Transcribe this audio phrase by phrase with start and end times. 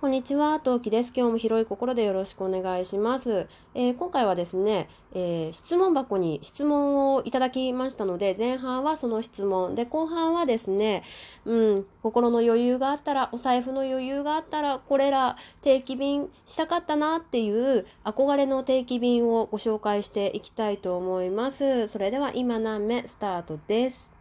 [0.00, 1.12] こんにちは、トウキです。
[1.14, 3.46] 今日も広い心でよろしくお願いします。
[3.74, 11.02] えー今回はですね、えー質問箱に質問をいただきましたので、前半はその質問、で、後半はですね、
[11.44, 21.88] うん、心の余裕があったら、お財布の余裕があったら、これら定期便したかったなっていう憧れの定期便をご紹介していきたいと思います。
[21.88, 24.19] それでは今何目スタートです。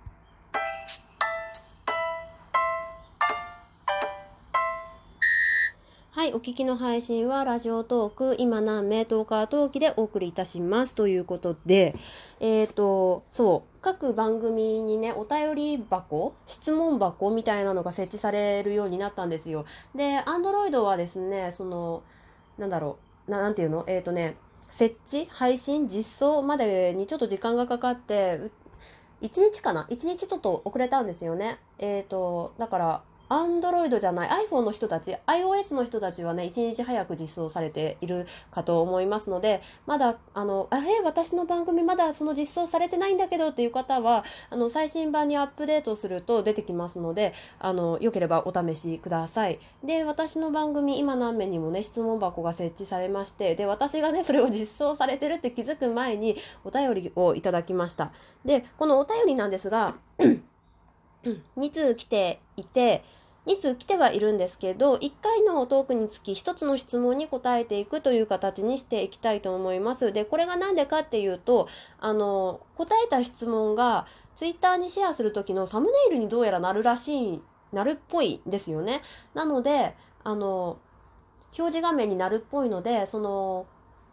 [6.20, 10.94] はい、お聞きの配信はラジオトーク、今何名トーカートーキでお送りいたします。
[10.94, 11.95] ということで、
[12.42, 19.64] えっ、と、そう、各番組にね、お便り箱、質問箱みたいなのが設置されるようになったんですよ。
[19.95, 22.04] で、アンドロイドはですね、その、
[22.58, 22.98] なんだろ
[23.30, 23.86] う、ななんていうの？
[23.88, 24.36] えっ、とね、
[24.72, 28.42] 設置、配信、実装までにちょっと時間がかかって、
[29.22, 31.59] 1日かな ?1 日ちょっと遅れたんですよね。
[31.78, 40.99] えっ、と、だから、アンドロイドじゃない iPhone の人たち iOS の人たちはね1日早く実装されているかと思いますのでまだあのあれ？
[41.03, 49.59] 私の番組まだその実装されてないんだけどっていう方はあの最新版にアップデートすると出てきますのであのよければお試しください。
[49.83, 58.11] で私の番組今何名にもね質問箱が設置されましてで私がねそれを実装されてるって気づく前にお便りをいただきました。
[58.43, 59.95] でこのお便りなんですが
[61.58, 63.03] 2通来ていて
[63.48, 70.14] 2通来てはいるんですけど1回のトークにつき1つの質問に答えていくという形にしていきたいと思います。
[70.14, 71.67] でこれが何でかっていうと
[72.00, 79.02] あの答えた質問がツイッターにシェアする時のサムネイルにどうやらなるらしいなるっぽいですよね。
[79.34, 80.78] なのであの
[81.58, 83.66] 表示画面になるっぽいのでその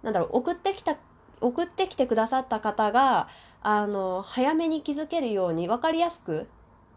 [0.03, 0.97] なんだろう送ってきた
[1.41, 3.29] 送ってきてくださった方が
[3.63, 6.47] あの早めに気づけるように分かりやすく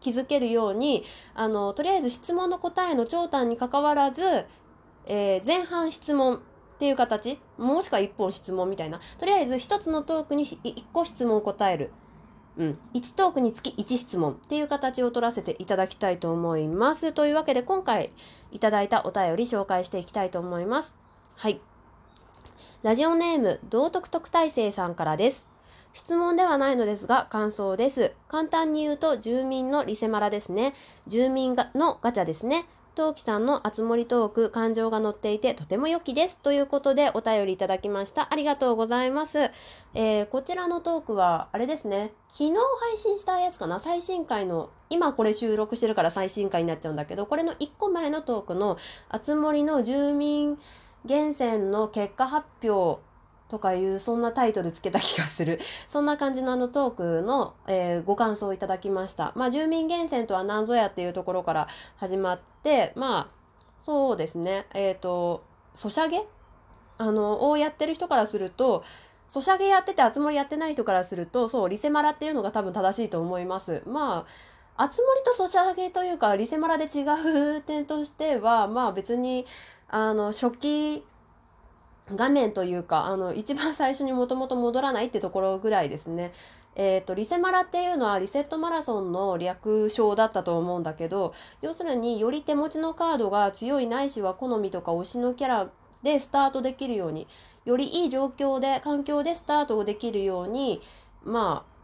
[0.02, 4.46] 気づけるようにあのとりあえず質問の答えの長短にかかわらず、
[5.06, 6.40] えー前半質問っ
[6.80, 9.02] ていう形もしくは1本質問みたいな。
[9.20, 11.92] とりあえず1つのトークに1個質問を答える、
[12.58, 17.12] うん、1トークにつき1質問っていう形を取らせていただきたいと思います。
[17.12, 18.12] というわけで今回
[18.52, 20.98] いただいたお便り紹介していきたいと思います。
[21.36, 21.60] はい。
[22.82, 25.50] ラジオネーム道徳特待生さんからです。
[25.94, 28.14] 質問ではないのですが感想です。
[28.28, 30.74] 簡単に言うと住民のリセマラですね。
[31.08, 32.66] 住民がのガチャですね。
[32.96, 36.38] トウキさんのあつ森トーク感情が乗っていてとても良きです。
[36.40, 38.28] ということでお便りいただきました。
[38.30, 39.52] ありがとうございます。
[39.94, 42.12] えーこちらのトークはあれですね。
[42.30, 43.80] 昨日配信したやつかな？
[43.80, 48.78] 最新回の今これ収録してるから最新回になっちゃうんだけどこれの1個前のトークの
[49.08, 50.60] あつ森の住民
[51.06, 53.02] 厳選の結果発表
[53.50, 59.34] とかいうそんなタイトルつけた気がする そんな感じのあのトークの、えーご感想をいただきました。
[59.36, 61.68] まあ、住民厳選とは何ぞやっていうところから
[61.98, 63.28] 始まって、まあ、
[63.80, 65.44] そうですね、えっ、と、
[65.74, 66.26] ソシャゲ？
[66.98, 68.84] あの、をやってる人からすると、
[69.30, 73.84] ソシャゲやってて、あつ森やってない人からすると、そう、リセマラっていうのが多分正しいと思います。
[73.86, 74.26] ま
[74.78, 77.04] あ、あつ森とソシャゲというか、リセマラで違
[77.58, 79.46] う点としては、まあ別に、
[79.88, 81.06] あの、初期、
[82.16, 86.34] 画面というかあの一番最初にもともと戻らないってところぐらいですね。
[86.76, 95.72] えー、とリセマラっていうのはリセットマラソンの略称だったと思うんだけど要するにより手持ちのカードが強いないしは好みとか推しのキャラ
[96.04, 97.28] でスタートできるように
[97.66, 100.82] よりいい状況で環境でスタートできるように
[101.26, 101.80] まあ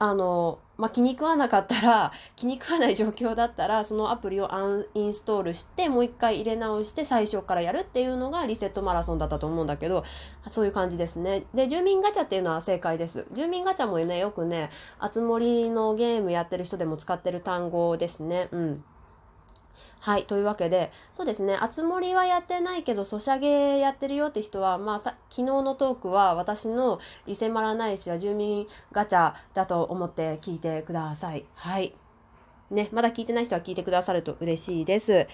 [0.00, 10.04] あの、まあ、気に食わなかったら 気に食わない状況だったらそのアプリをアンインストールしてもう一回入れ直して最初からやるっていうのがリセットマラソンだったと思うんだけど
[10.48, 11.44] そういう感じですね。
[11.52, 13.26] で住民ガチャっていうのは正解です。
[13.32, 18.48] 住民ガチャもねよくねあつ森のゲームやってる人でも使ってる単語ですね。
[18.50, 18.84] うん。
[20.00, 20.24] はい。
[20.24, 21.56] というわけで、そうですね。
[21.60, 31.44] あつ森はやってないけど、ソシャゲやってるよって人は、まあさ、昨日のトークは私のリセマラないしは住民ガチャだと思って聞いてください。
[31.54, 31.94] はい。
[32.70, 35.26] ね、まだ聞いてない人は聞いてくださると嬉しいです。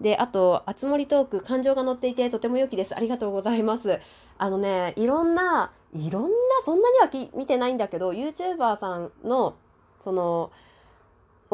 [0.00, 2.96] で、あと、あつ森トーク、感情が乗っていてとても良きです。
[2.96, 4.00] ありがとうございます。
[4.38, 6.28] あのね、いろんな、いろんな、
[6.62, 9.56] そんなには見てないんだけど、YouTuber さんの、
[10.00, 10.50] その、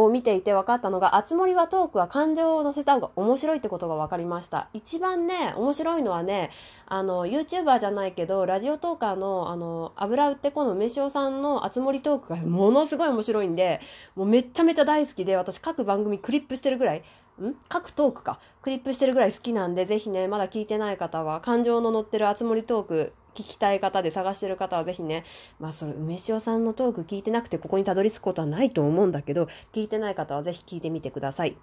[0.05, 4.69] を見ていて分かったのが、あつ森はトークは感情を乗せた方が面白いってことが分かりました。
[4.73, 6.51] 一番ね、面白いのはね、
[6.87, 13.81] あの、YouTuber じゃないけど、ラジオトーカーの、あの、油売ってこの梅塩さんのあつ森トークがものすごい面白いんで、
[14.17, 17.03] もうめっちゃめちゃ大好きで、私各番組クリップしてるぐらい、
[17.49, 17.57] ん？
[17.69, 18.41] 各トークか。
[18.63, 25.25] クリップしてるぐらい好きなんで、ぜひね、まだ聞いてない方は、感情の乗ってるあつ森トーク、聞きたい方で探してる方はぜひね、
[25.59, 31.57] まあそれ梅塩さんのトーク聞いてなくてここにたどり着くことはないと思うんだけど、聞いてない方はぜひ聞いてみてください。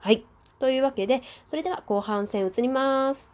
[0.00, 0.24] はい。
[0.58, 3.28] というわけで、それでは後半戦移ります。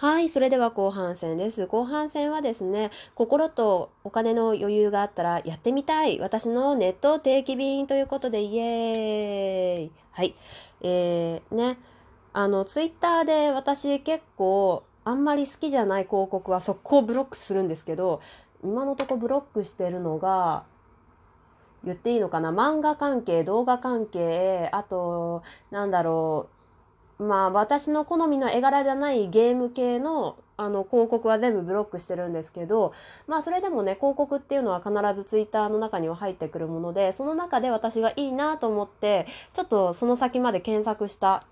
[0.00, 1.66] はい、それでは後半戦です。
[1.66, 6.20] 後半戦はですね、心とお金の余裕があったらやってみたい。
[6.20, 9.90] 私のネット定期便ということで、イエーイ。
[10.12, 10.36] はい。
[10.82, 11.78] えー、ね。
[12.32, 18.20] あの、ツイッターで私結構、あんまり好きじゃない広告は速攻ブロックするんですけど、
[18.62, 20.62] 今のとこブロックしてるのが、
[21.82, 22.52] 言っていいのかな？
[22.52, 25.42] 漫画関係、動画関係、あと、
[25.72, 26.57] なんだろう、
[27.18, 32.92] まあ私の好みの絵柄じゃないゲーム系のあの広告は全部ブロックしてるんですけど、
[33.28, 41.44] まあそれでもね、広告っていうのは必ずツイッターの中には入ってくるもので、その中で私がいいなと思って、ちょっとその先まで検索した、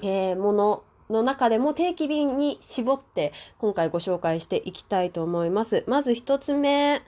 [0.00, 5.84] えー、ものの中でも定期便に絞って今回ご紹介していきたいと思います。
[5.86, 7.02] まず一つ目、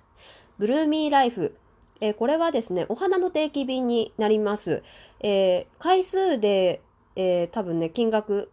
[0.59, 1.55] ブルーミーライフ。
[2.00, 4.83] えー、これはですね、お花の定期便になります。
[5.21, 6.81] えー、回数で
[7.20, 8.50] えー、多分ね、金額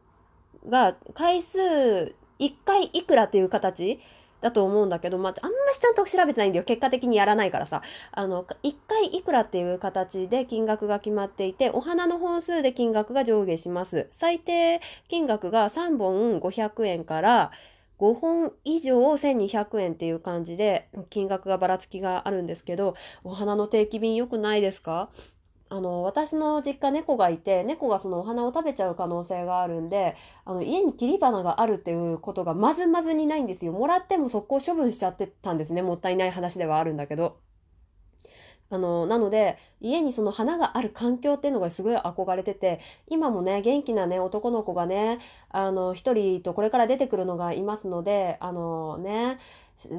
[0.67, 1.59] が回数
[2.39, 3.99] 1回いくらっていう形
[4.41, 6.65] だと思うんだけど、まあ、あんましちゃんと調べてないんだよ。
[6.65, 7.81] 結果的にやらないからさ。
[8.11, 14.07] あの、1回いくらっていう形で金額が決まっていて、お花の本数で金額が上下します。
[14.11, 17.51] 最低金額が3本500円から
[17.99, 25.09] 5本以上1200円っていう感じで金額がばらつきがあるんですけど、お花の定期便良くないですか？
[25.69, 30.15] あの、私の実家猫がいて、猫がそのお花を食べちゃう可能性があるんで、
[30.45, 33.73] あの、家に切り花があるっていうことがまずまずにないんですよ。
[33.73, 35.81] もらっても速攻処分しちゃってたんですね。
[35.81, 37.37] もったいない話ではあるんだけど。
[38.69, 49.39] あの、なので、家にその花がある環境っていうのがすごい憧れてて、今もね、元気なね、男の子がね、あの、一人とこれから出てくるのがいますので、あのね、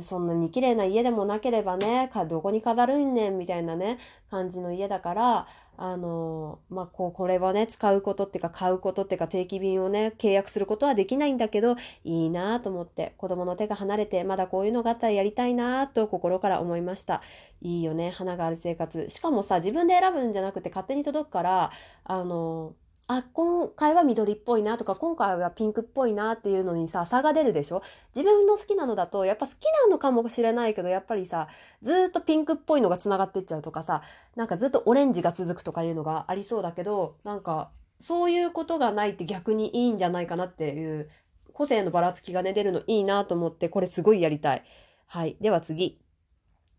[0.01, 3.99] そんなに綺麗な家でもなければね、どこに飾るんねんみたいなね、
[4.31, 5.47] 感じの家だから、
[5.81, 17.23] あの、まあ、こう、これはね、使うことっていうか、買うことっていうか、定期便をね、契約することはできないんだけど、いいなと思って、子供の手が離れて、まだこういうのがあったらやりたいなと心から思いました。
[17.63, 19.09] いいよね、花がある生活。
[19.09, 21.71] しかもさ、自分で選ぶんじゃなくて勝手に届くから、
[22.03, 22.75] あの、
[23.11, 27.83] あ、今回は緑っぽいなとか、今回はピンクっぽいなっていうのにさ、差が出るでしょ？
[28.15, 31.49] 自分の好きなのだと、やっぱ好きなのかもしれないけど、やっぱりさ、
[31.81, 34.03] ずっとピンクっぽいのが繋がってっちゃうとかさ、
[34.37, 41.09] なんかずっとオレンジが続くとかいうのがありそうだけど、なんか、そういうことがないって逆にいいんじゃないかなっていう、
[41.55, 44.65] 個性のばらつきがね、出るのいいなと思って、これすごいやりたい。
[45.07, 45.39] はい。
[45.41, 45.99] では次。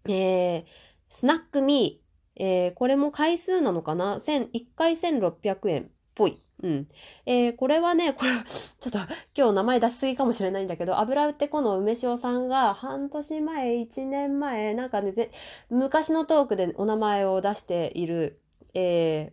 [0.07, 0.63] えー、
[1.09, 2.09] スナックミー。
[2.41, 5.91] えー、これも回数なのかな ?1 回1600円。
[6.19, 6.37] ぽい。
[6.61, 6.87] うん。
[7.25, 8.99] えー、これはね、これ、 ちょっと
[9.33, 15.31] 今日名前出しすぎかもしれないんだけど、油売ってこの梅塩さんが半年前、1年前、なんかね、
[15.69, 18.41] 昔のトークでお名前を出している、
[18.73, 19.31] え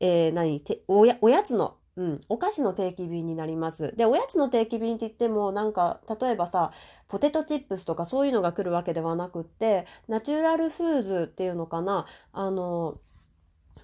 [0.00, 0.60] ー、えー、何？
[0.60, 3.96] ておや、おやつの、うん、お菓子の定期便になります。
[3.96, 6.72] で、おやつの定期便って言っても、なんか、例えばさ、
[7.08, 12.98] ポテトチップスとかそういうのが来るわけではなくって、ナチュラルフーズっていうのかな、あの、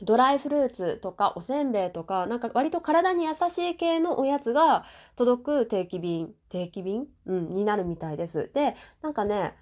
[0.00, 4.85] ドライフルーツとかおせんべいとか、なんか割と体に優しい系のおやつが
[5.17, 7.06] 届く定期便、定期便？
[7.27, 8.50] うん、になるみたいです。
[8.53, 9.55] で、なんかね、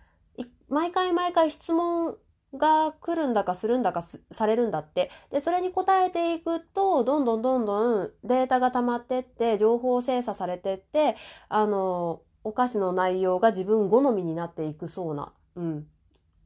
[0.69, 2.17] 毎回毎回質問
[2.55, 5.11] が来るんだかするんだかされるんだって。
[5.31, 11.16] で、それに答えていくと、どんどんどんどんデータが溜まってって、情報を精査されてって、
[11.49, 15.87] あの、お菓子の内容が自分好みになっていくそうな、うん、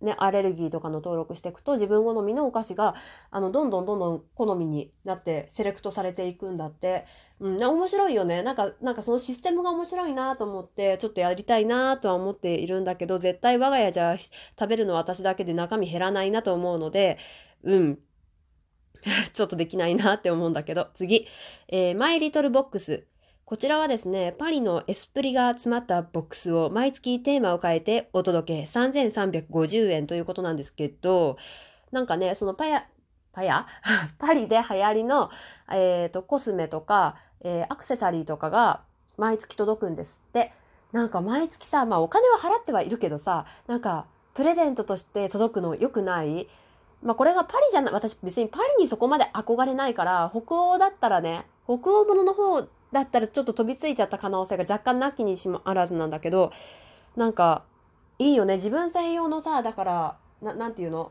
[0.04, 2.94] ね、アレルギーとかの登録していくと自分好みのお菓子が
[3.30, 7.06] あのどんどんどんどん好みになってセレクトされていくんだって、
[7.40, 8.42] うん、面白いよね。
[8.42, 17.18] なんかなんかそのシステムが面白いなと思ってちょっとやりたいなとは思っているんだけど絶対我が家じゃ食べるの私だけで中身減らないなと思うので
[17.62, 17.98] うん。
[19.32, 20.88] ちょっとできないなって思うんだけど。
[20.94, 21.26] 次、
[21.68, 23.06] えー、マイリトルボックス。
[23.54, 28.68] こちらはですね、パリのエスプリが詰まったボックスを毎月テーマを変えてお届け。
[28.68, 31.36] 3350円ということなんですけど、
[31.92, 32.88] なんかね、そのパヤ、
[33.32, 33.68] パヤ？
[34.18, 35.30] パリで流行りの、
[35.70, 38.80] えっ、ー、と、コスメとか、えー、アクセサリーとかが
[39.18, 40.52] 毎月届くんですって。
[40.90, 46.48] なんか毎月さ、まあお金は払ってはいるけどさ、なんかプレゼントとして届くの良くない？
[47.04, 56.50] まあこれがパリじゃない、私別にパリにそこまで憧れないから、北欧だったらね、北欧ものの方だったらちょっと飛びついちゃった可能性が若干なきにしもあらずなんだけど、
[57.16, 57.64] なんか、
[58.18, 58.54] いいよね。
[58.54, 61.10] 自分専用のさ、だから、ななんていうの？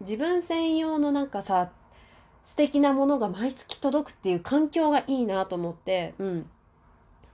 [0.00, 1.70] 自分専用のなんかさ、
[2.44, 6.50] 素敵なものが毎月届くっていう環境がいいなと思って、うん。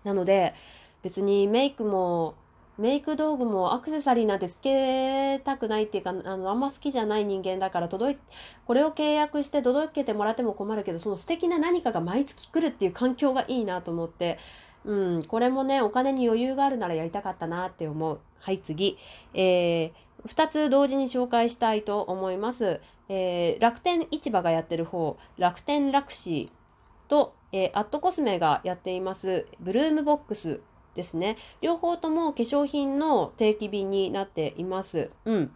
[0.04, 0.54] なので、
[1.02, 2.34] 別にメイクも
[2.78, 8.18] メイク道具もアクセサリーなんてつけたくないっていうかあのあんま好きじゃない人間だから届い
[8.66, 14.38] これを契約して届けてもらっても困るけどその素敵な何かが毎月来るっていう環境がいいなと思って、
[14.84, 18.20] うん、これもねお金に余裕があるならやりたかったなって思う。
[18.38, 18.96] はい次、
[19.34, 19.92] えー、
[20.28, 25.18] 2つ同時に紹介したいと思います、えー、楽天市場がやってる方。
[25.36, 29.48] 楽天ラクシーと、えー、アットコスメがやっています。
[29.58, 30.60] ブルームボックス。
[30.94, 31.36] ですね。
[31.60, 35.10] 両方とも化粧品の定期便になっています。
[35.24, 35.54] うん。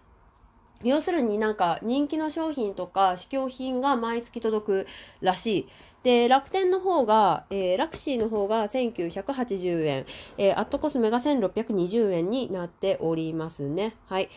[0.82, 4.86] 要するになんか人気の商品とか試供品が毎月届く
[5.20, 5.68] らしい。
[6.02, 13.94] で、楽天の方が、えー、ラクシーの方が1980円、えー、アットコスメが1620円になっておりますね。
[14.06, 14.28] はい。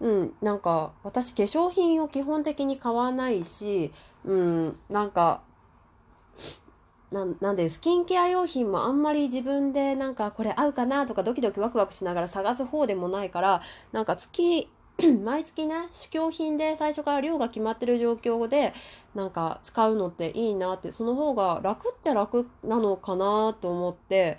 [0.00, 3.90] うん、なんか私化粧品を基本的に買わないし、
[4.24, 5.42] うん、なんか
[7.12, 14.68] なんでスキンケア用品もあんまり自分でなんかこれ合うかなとかドキドキワクワクしながら探す方でもないからなんか月
[15.24, 18.74] 毎月ね試供品で最初から量が決まってる状況で
[19.14, 24.38] なんか使うのっていいなってその方が楽っちゃ楽なのかなと思って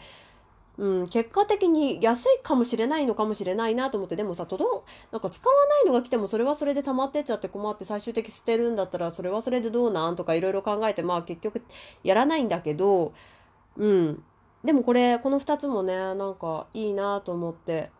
[0.78, 11.62] うん、結果的に安いかもしれないのかもしれないなと思ってでもさ届なんか使わないのが来てもそれはそれで溜まってっちゃって困って最終的捨てるんだったらそれはそれでどうなんとかいろいろ考えてまあ結局
[12.04, 13.14] やらないんだけど
[13.78, 14.24] うん。
[14.64, 17.92] でもこれこの2つもねなんかいいなと思って。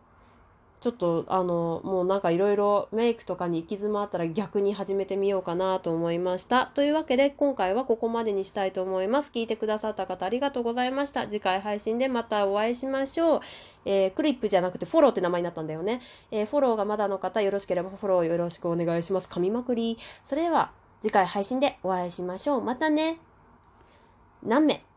[0.78, 6.66] ちょっとあのもうなんかいろいろメイクとかに行き詰まったら逆に始めてみようかなと思いました。
[6.74, 9.30] というわけで今回はここまでにしたいと思います。
[9.34, 11.26] 聞いてくださった方ありがとうございました。
[11.26, 13.40] 次回配信でまたお会いしましょう。
[13.86, 16.02] えー、クリップじゃなくてフォローって名前になったんだよね。
[16.30, 19.28] えー、フォローがまだの方よろしければフォローよろしくお願いします。
[19.28, 19.98] 噛みまくり。
[20.24, 22.62] それでは次回配信でお会いしましょう。
[22.62, 23.18] またね。
[24.42, 24.95] 何名？